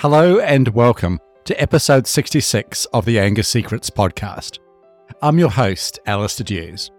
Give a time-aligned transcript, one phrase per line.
[0.00, 4.58] Hello and welcome to episode 66 of the Anger Secrets podcast.
[5.20, 6.90] I'm your host, Alastair Duhs.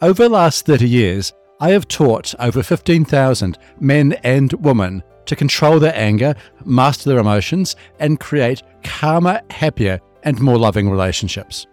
[0.00, 5.80] Over the last 30 years, I have taught over 15,000 men and women to control
[5.80, 11.66] their anger, master their emotions, and create calmer, happier, and more loving relationships.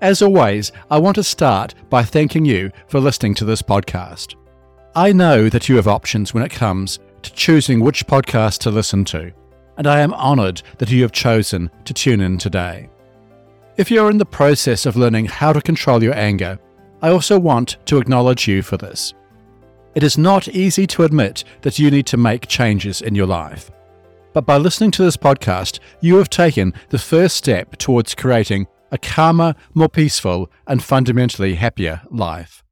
[0.00, 4.36] As always, I want to start by thanking you for listening to this podcast.
[4.94, 9.04] I know that you have options when it comes to choosing which podcast to listen
[9.06, 9.32] to
[9.76, 12.88] and I am honoured that you have chosen to tune in today.
[13.76, 16.58] If you're in the process of learning how to control your anger,
[17.02, 19.14] I also want to acknowledge you for this.
[19.94, 23.70] It is not easy to admit that you need to make changes in your life.
[24.32, 28.98] But by listening to this podcast, you have taken the first step towards creating a
[28.98, 32.63] calmer, more peaceful, and fundamentally happier life.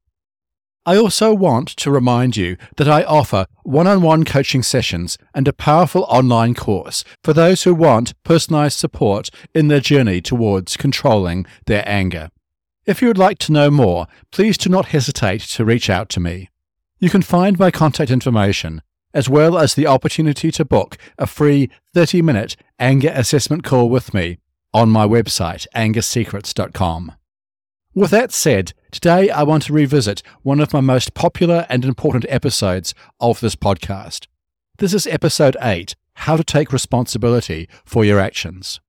[0.85, 5.47] I also want to remind you that I offer one on one coaching sessions and
[5.47, 11.45] a powerful online course for those who want personalized support in their journey towards controlling
[11.67, 12.29] their anger.
[12.85, 16.19] If you would like to know more, please do not hesitate to reach out to
[16.19, 16.49] me.
[16.99, 18.81] You can find my contact information,
[19.13, 24.13] as well as the opportunity to book a free 30 minute anger assessment call with
[24.13, 24.37] me
[24.73, 27.13] on my website, angersecrets.com.
[27.95, 32.25] With that said, today I want to revisit one of my most popular and important
[32.29, 34.27] episodes of this podcast.
[34.77, 38.79] This is episode 8 How to Take Responsibility for Your Actions.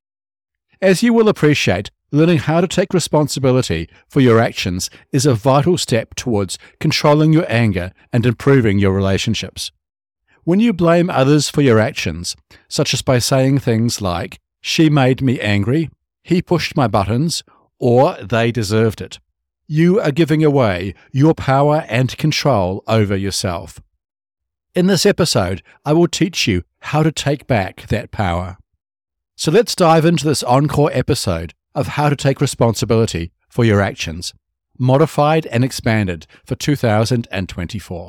[0.83, 5.78] As you will appreciate, learning how to take responsibility for your actions is a vital
[5.78, 9.72] step towards controlling your anger and improving your relationships.
[10.44, 12.36] When you blame others for your actions,
[12.68, 15.89] such as by saying things like, she made me angry,
[16.22, 17.42] he pushed my buttons,
[17.78, 19.18] or they deserved it.
[19.77, 23.80] You are giving away your power and control over yourself.
[24.72, 28.56] In this episode, I will teach you how to take back that power.
[29.34, 34.33] So let's dive into this encore episode of how to take responsibility for your actions,
[34.78, 38.08] modified and expanded for 2024.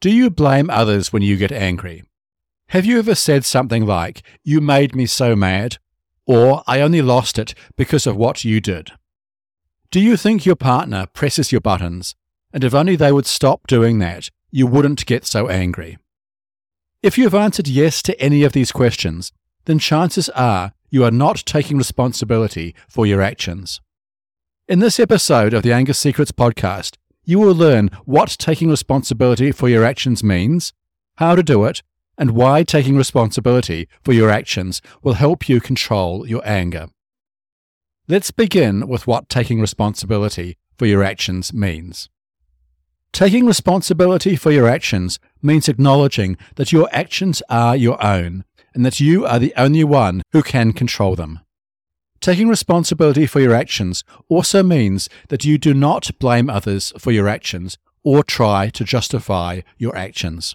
[0.00, 2.04] Do you blame others when you get angry?
[2.68, 5.78] Have you ever said something like, You made me so mad,
[6.24, 8.92] or I only lost it because of what you did.
[9.96, 12.14] Do you think your partner presses your buttons,
[12.52, 15.96] and if only they would stop doing that, you wouldn't get so angry?
[17.02, 19.32] If you have answered yes to any of these questions,
[19.64, 23.80] then chances are you are not taking responsibility for your actions.
[24.68, 29.66] In this episode of the Anger Secrets podcast, you will learn what taking responsibility for
[29.66, 30.74] your actions means,
[31.14, 31.82] how to do it,
[32.18, 36.88] and why taking responsibility for your actions will help you control your anger.
[38.08, 42.08] Let's begin with what taking responsibility for your actions means.
[43.12, 49.00] Taking responsibility for your actions means acknowledging that your actions are your own and that
[49.00, 51.40] you are the only one who can control them.
[52.20, 57.26] Taking responsibility for your actions also means that you do not blame others for your
[57.26, 60.54] actions or try to justify your actions.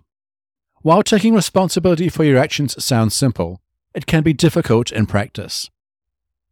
[0.84, 3.60] While taking responsibility for your actions sounds simple,
[3.94, 5.70] it can be difficult in practice.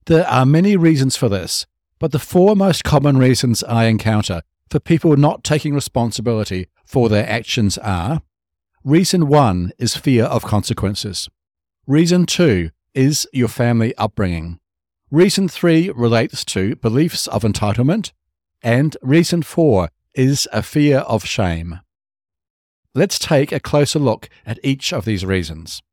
[0.09, 1.67] There are many reasons for this,
[1.99, 7.29] but the four most common reasons I encounter for people not taking responsibility for their
[7.29, 8.23] actions are
[8.83, 11.29] Reason one is fear of consequences.
[11.85, 14.59] Reason two is your family upbringing.
[15.11, 18.11] Reason three relates to beliefs of entitlement.
[18.63, 21.81] And reason four is a fear of shame.
[22.95, 25.83] Let's take a closer look at each of these reasons.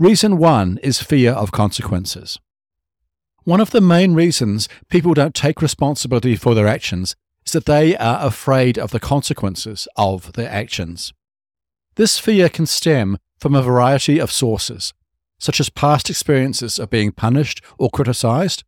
[0.00, 2.36] Reason one is fear of consequences.
[3.44, 7.96] One of the main reasons people don't take responsibility for their actions is that they
[7.96, 11.12] are afraid of the consequences of their actions.
[11.94, 14.92] This fear can stem from a variety of sources,
[15.38, 18.62] such as past experiences of being punished or criticized,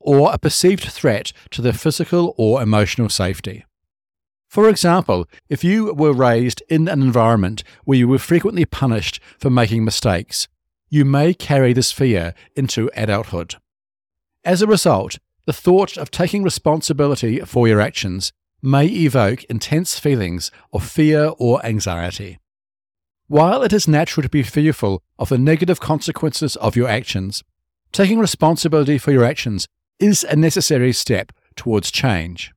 [0.00, 3.64] or a perceived threat to their physical or emotional safety.
[4.48, 9.50] For example, if you were raised in an environment where you were frequently punished for
[9.50, 10.48] making mistakes,
[10.88, 13.56] you may carry this fear into adulthood.
[14.46, 18.32] As a result, the thought of taking responsibility for your actions
[18.62, 22.38] may evoke intense feelings of fear or anxiety.
[23.26, 27.42] While it is natural to be fearful of the negative consequences of your actions,
[27.90, 29.66] taking responsibility for your actions
[29.98, 32.52] is a necessary step towards change.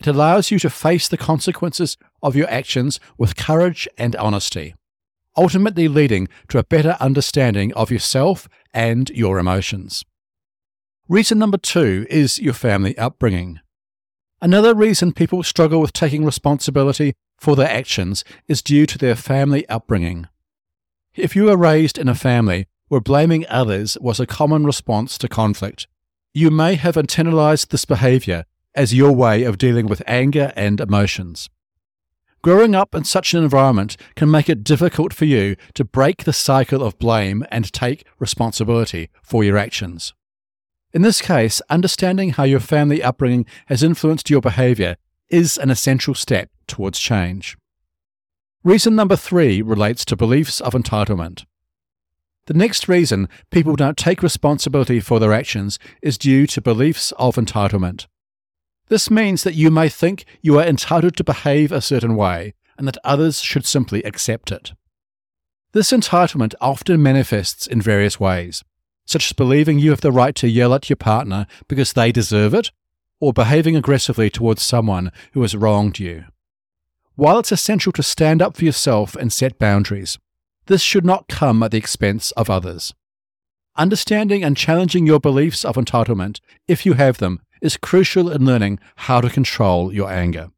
[0.00, 4.74] It allows you to face the consequences of your actions with courage and honesty,
[5.36, 10.04] ultimately leading to a better understanding of yourself and your emotions.
[11.08, 13.58] Reason number two is your family upbringing.
[14.40, 19.68] Another reason people struggle with taking responsibility for their actions is due to their family
[19.68, 20.28] upbringing.
[21.14, 25.28] If you were raised in a family where blaming others was a common response to
[25.28, 25.88] conflict,
[26.32, 28.44] you may have internalized this behavior
[28.74, 31.50] as your way of dealing with anger and emotions.
[32.42, 36.32] Growing up in such an environment can make it difficult for you to break the
[36.32, 40.14] cycle of blame and take responsibility for your actions.
[40.94, 44.96] In this case, understanding how your family upbringing has influenced your behavior
[45.30, 47.56] is an essential step towards change.
[48.62, 51.44] Reason number three relates to beliefs of entitlement.
[52.46, 57.36] The next reason people don't take responsibility for their actions is due to beliefs of
[57.36, 58.06] entitlement.
[58.88, 62.86] This means that you may think you are entitled to behave a certain way and
[62.86, 64.72] that others should simply accept it.
[65.72, 68.62] This entitlement often manifests in various ways,
[69.04, 72.54] such as believing you have the right to yell at your partner because they deserve
[72.54, 72.70] it,
[73.20, 76.24] or behaving aggressively towards someone who has wronged you.
[77.14, 80.18] While it's essential to stand up for yourself and set boundaries,
[80.66, 82.94] this should not come at the expense of others.
[83.76, 88.78] Understanding and challenging your beliefs of entitlement, if you have them, is crucial in learning
[88.96, 90.50] how to control your anger.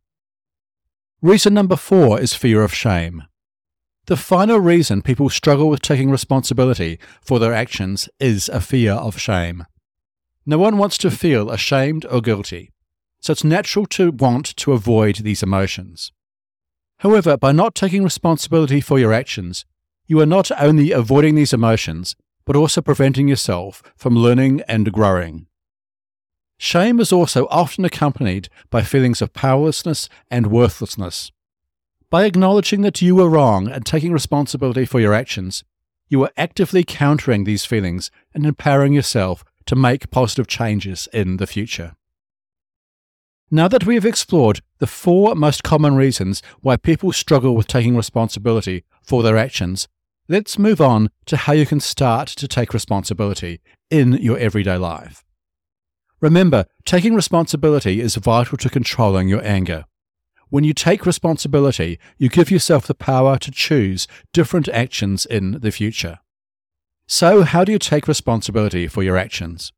[1.20, 3.25] Reason number four is fear of shame.
[4.06, 9.19] The final reason people struggle with taking responsibility for their actions is a fear of
[9.19, 9.65] shame.
[10.45, 12.71] No one wants to feel ashamed or guilty,
[13.21, 16.12] so it's natural to want to avoid these emotions.
[16.99, 19.65] However, by not taking responsibility for your actions,
[20.06, 22.15] you are not only avoiding these emotions,
[22.45, 25.47] but also preventing yourself from learning and growing.
[26.59, 31.33] Shame is also often accompanied by feelings of powerlessness and worthlessness.
[32.15, 35.65] By acknowledging that you were wrong and taking responsibility for your actions,
[36.09, 41.47] you are actively countering these feelings and empowering yourself to make positive changes in the
[41.49, 41.97] future.
[43.51, 47.97] Now that we have explored the four most common reasons why people struggle with taking
[47.97, 49.89] responsibility for their actions,
[50.29, 55.25] let's move on to how you can start to take responsibility in your everyday life.
[56.21, 59.87] Remember, taking responsibility is vital to controlling your anger.
[60.50, 65.70] When you take responsibility, you give yourself the power to choose different actions in the
[65.70, 66.19] future.
[67.06, 69.73] So, how do you take responsibility for your actions?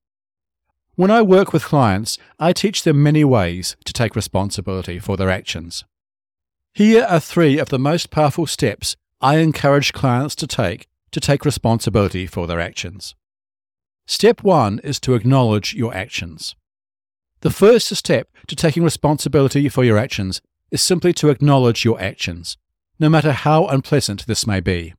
[0.94, 5.30] When I work with clients, I teach them many ways to take responsibility for their
[5.30, 5.84] actions.
[6.72, 11.44] Here are three of the most powerful steps I encourage clients to take to take
[11.44, 13.14] responsibility for their actions.
[14.06, 16.54] Step one is to acknowledge your actions.
[17.40, 20.40] The first step to taking responsibility for your actions
[20.70, 22.56] is simply to acknowledge your actions,
[22.98, 24.94] no matter how unpleasant this may be.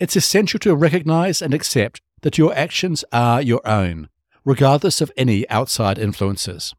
[0.00, 4.08] It's essential to recognize and accept that your actions are your own,
[4.44, 6.74] regardless of any outside influences.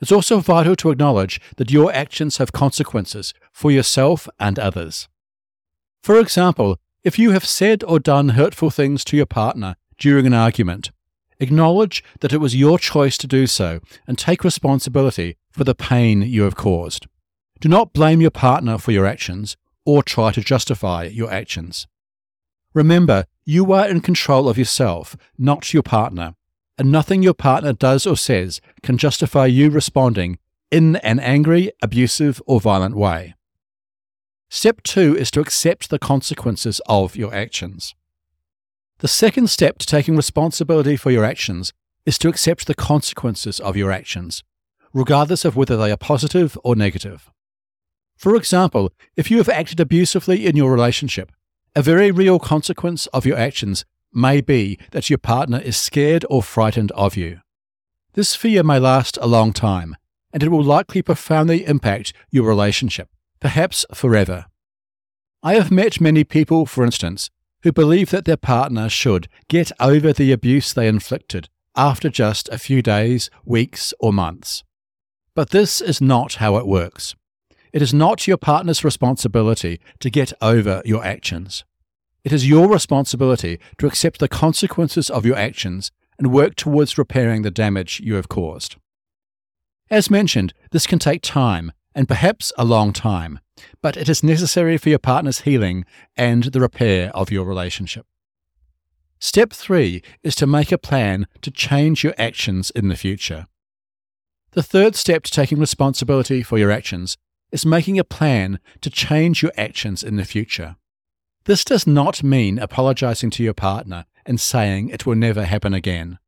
[0.00, 5.08] It's also vital to acknowledge that your actions have consequences for yourself and others.
[6.02, 10.34] For example, if you have said or done hurtful things to your partner during an
[10.34, 10.90] argument.
[11.40, 16.22] Acknowledge that it was your choice to do so and take responsibility for the pain
[16.22, 17.06] you have caused.
[17.60, 21.88] Do not blame your partner for your actions or try to justify your actions.
[22.72, 26.34] Remember, you are in control of yourself, not your partner,
[26.76, 30.38] and nothing your partner does or says can justify you responding
[30.70, 33.34] in an angry, abusive, or violent way.
[34.50, 37.94] Step two is to accept the consequences of your actions.
[38.98, 41.72] The second step to taking responsibility for your actions
[42.06, 44.44] is to accept the consequences of your actions,
[44.92, 47.30] regardless of whether they are positive or negative.
[48.18, 51.30] For example, if you have acted abusively in your relationship,
[51.76, 56.42] a very real consequence of your actions may be that your partner is scared or
[56.42, 57.40] frightened of you.
[58.14, 59.94] This fear may last a long time,
[60.32, 63.08] and it will likely profoundly impact your relationship,
[63.38, 64.46] perhaps forever.
[65.40, 67.30] I have met many people, for instance,
[67.62, 72.58] who believe that their partner should get over the abuse they inflicted after just a
[72.58, 74.64] few days, weeks, or months.
[75.36, 77.14] But this is not how it works.
[77.72, 81.64] It is not your partner's responsibility to get over your actions.
[82.24, 87.42] It is your responsibility to accept the consequences of your actions and work towards repairing
[87.42, 88.76] the damage you have caused.
[89.90, 93.40] As mentioned, this can take time and perhaps a long time,
[93.80, 95.84] but it is necessary for your partner's healing
[96.16, 98.06] and the repair of your relationship.
[99.20, 103.46] Step three is to make a plan to change your actions in the future.
[104.52, 107.16] The third step to taking responsibility for your actions
[107.50, 110.76] is making a plan to change your actions in the future.
[111.44, 116.18] This does not mean apologizing to your partner and saying it will never happen again.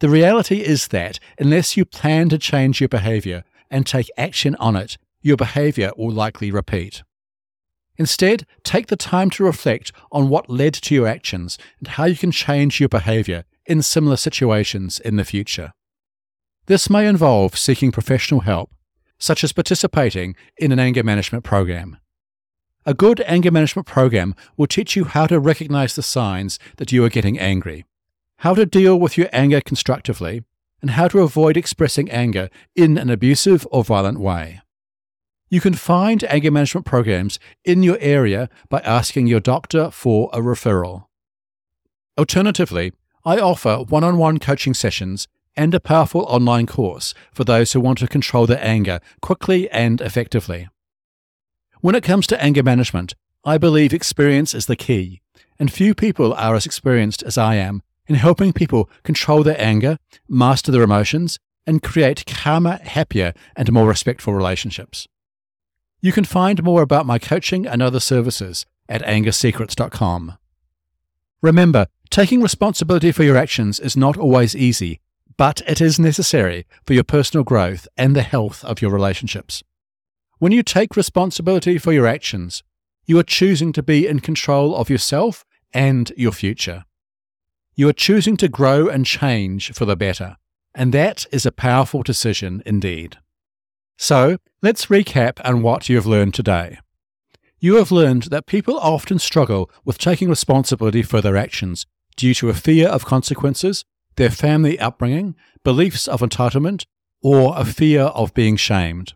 [0.00, 4.76] The reality is that unless you plan to change your behavior and take action on
[4.76, 7.02] it, your behavior will likely repeat.
[7.96, 12.16] Instead, take the time to reflect on what led to your actions and how you
[12.16, 15.72] can change your behavior in similar situations in the future.
[16.66, 18.73] This may involve seeking professional help,
[19.24, 21.96] such as participating in an anger management program.
[22.84, 27.02] A good anger management program will teach you how to recognize the signs that you
[27.06, 27.86] are getting angry,
[28.40, 30.42] how to deal with your anger constructively,
[30.82, 34.60] and how to avoid expressing anger in an abusive or violent way.
[35.48, 40.40] You can find anger management programs in your area by asking your doctor for a
[40.40, 41.06] referral.
[42.18, 42.92] Alternatively,
[43.24, 47.80] I offer one on one coaching sessions and a powerful online course for those who
[47.80, 50.68] want to control their anger quickly and effectively.
[51.80, 55.20] When it comes to anger management, I believe experience is the key,
[55.58, 59.98] and few people are as experienced as I am in helping people control their anger,
[60.28, 65.08] master their emotions, and create calmer, happier, and more respectful relationships.
[66.00, 70.36] You can find more about my coaching and other services at angersecrets.com.
[71.40, 75.00] Remember, taking responsibility for your actions is not always easy,
[75.36, 79.62] but it is necessary for your personal growth and the health of your relationships.
[80.38, 82.62] When you take responsibility for your actions,
[83.06, 86.84] you are choosing to be in control of yourself and your future.
[87.74, 90.36] You are choosing to grow and change for the better,
[90.74, 93.18] and that is a powerful decision indeed.
[93.96, 96.78] So, let's recap on what you have learned today.
[97.58, 101.86] You have learned that people often struggle with taking responsibility for their actions
[102.16, 103.84] due to a fear of consequences,
[104.16, 106.84] their family upbringing, beliefs of entitlement,
[107.22, 109.14] or a fear of being shamed.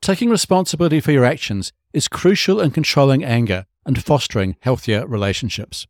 [0.00, 5.86] Taking responsibility for your actions is crucial in controlling anger and fostering healthier relationships.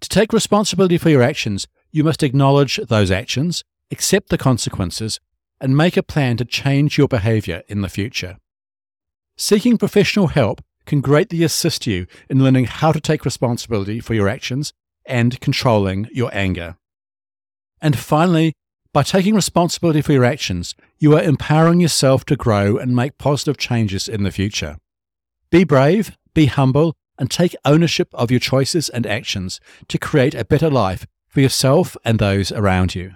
[0.00, 5.20] To take responsibility for your actions, you must acknowledge those actions, accept the consequences,
[5.60, 8.38] and make a plan to change your behavior in the future.
[9.36, 14.28] Seeking professional help can greatly assist you in learning how to take responsibility for your
[14.28, 14.72] actions
[15.04, 16.76] and controlling your anger.
[17.80, 18.52] And finally,
[18.92, 23.56] by taking responsibility for your actions, you are empowering yourself to grow and make positive
[23.56, 24.76] changes in the future.
[25.50, 30.44] Be brave, be humble, and take ownership of your choices and actions to create a
[30.44, 33.12] better life for yourself and those around you.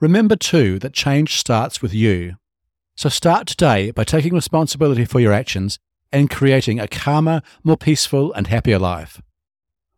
[0.00, 2.34] Remember too that change starts with you.
[2.96, 5.78] So start today by taking responsibility for your actions
[6.12, 9.22] and creating a calmer, more peaceful, and happier life.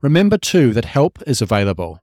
[0.00, 2.00] Remember too that help is available.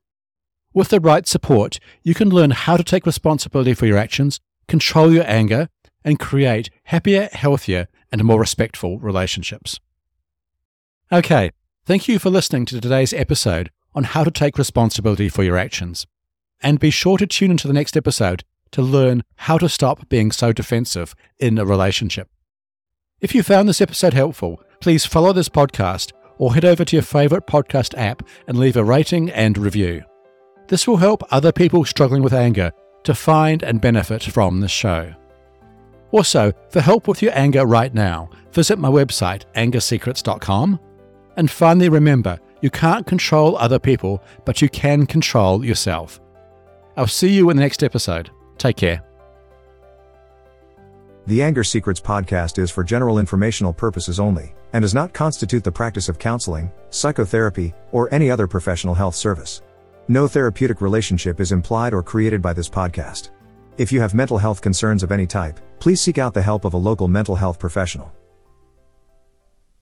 [0.74, 5.12] With the right support, you can learn how to take responsibility for your actions, control
[5.12, 5.68] your anger,
[6.04, 9.78] and create happier, healthier, and more respectful relationships.
[11.12, 11.52] Okay,
[11.86, 16.08] thank you for listening to today's episode on how to take responsibility for your actions
[16.60, 20.32] and be sure to tune into the next episode to learn how to stop being
[20.32, 22.28] so defensive in a relationship.
[23.20, 27.04] If you found this episode helpful, please follow this podcast or head over to your
[27.04, 30.02] favorite podcast app and leave a rating and review.
[30.68, 32.72] This will help other people struggling with anger
[33.04, 35.14] to find and benefit from this show.
[36.10, 40.80] Also, for help with your anger right now, visit my website, angersecrets.com.
[41.36, 46.20] And finally, remember you can't control other people, but you can control yourself.
[46.96, 48.30] I'll see you in the next episode.
[48.56, 49.02] Take care.
[51.26, 55.72] The Anger Secrets podcast is for general informational purposes only and does not constitute the
[55.72, 59.62] practice of counseling, psychotherapy, or any other professional health service.
[60.08, 63.30] No therapeutic relationship is implied or created by this podcast.
[63.78, 66.74] If you have mental health concerns of any type, please seek out the help of
[66.74, 68.12] a local mental health professional.